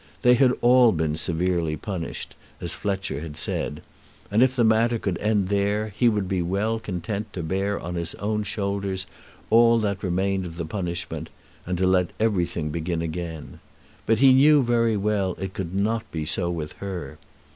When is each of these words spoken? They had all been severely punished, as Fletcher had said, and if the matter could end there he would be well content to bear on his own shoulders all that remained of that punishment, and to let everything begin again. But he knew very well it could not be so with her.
They 0.23 0.33
had 0.33 0.51
all 0.61 0.91
been 0.91 1.15
severely 1.15 1.77
punished, 1.77 2.33
as 2.59 2.73
Fletcher 2.73 3.21
had 3.21 3.37
said, 3.37 3.83
and 4.31 4.41
if 4.41 4.55
the 4.55 4.63
matter 4.63 4.97
could 4.97 5.19
end 5.19 5.49
there 5.49 5.89
he 5.95 6.09
would 6.09 6.27
be 6.27 6.41
well 6.41 6.79
content 6.79 7.31
to 7.33 7.43
bear 7.43 7.79
on 7.79 7.93
his 7.93 8.15
own 8.15 8.41
shoulders 8.41 9.05
all 9.51 9.77
that 9.81 10.01
remained 10.01 10.47
of 10.47 10.55
that 10.57 10.65
punishment, 10.69 11.29
and 11.67 11.77
to 11.77 11.85
let 11.85 12.13
everything 12.19 12.71
begin 12.71 13.03
again. 13.03 13.59
But 14.07 14.17
he 14.17 14.33
knew 14.33 14.63
very 14.63 14.97
well 14.97 15.35
it 15.37 15.53
could 15.53 15.75
not 15.75 16.11
be 16.11 16.25
so 16.25 16.49
with 16.49 16.71
her. 16.81 17.19